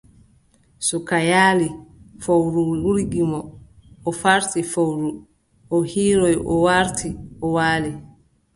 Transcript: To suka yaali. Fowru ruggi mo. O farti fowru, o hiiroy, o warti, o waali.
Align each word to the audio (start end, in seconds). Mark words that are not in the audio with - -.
To 0.85 0.85
suka 0.87 1.17
yaali. 1.31 1.67
Fowru 2.23 2.63
ruggi 2.83 3.23
mo. 3.31 3.41
O 4.07 4.09
farti 4.21 4.59
fowru, 4.73 5.09
o 5.75 5.77
hiiroy, 5.91 6.35
o 6.51 6.53
warti, 6.65 7.09
o 7.45 7.47
waali. 7.55 7.91